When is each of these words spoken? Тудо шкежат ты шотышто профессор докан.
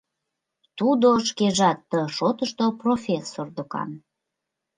Тудо 0.77 1.09
шкежат 1.27 1.79
ты 1.89 1.99
шотышто 2.15 2.65
профессор 2.83 3.47
докан. 3.55 3.89